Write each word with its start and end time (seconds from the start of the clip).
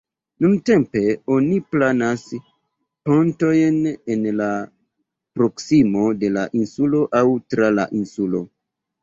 Nuntempe 0.43 1.01
oni 1.33 1.59
planas 1.73 2.23
pontojn 3.09 3.77
en 4.15 4.25
la 4.39 4.49
proksimo 5.37 6.09
de 6.25 6.33
la 6.41 6.47
insulo 6.63 7.05
aŭ 7.21 7.25
tra 7.55 7.71
la 7.77 7.87
insulo. 8.03 8.45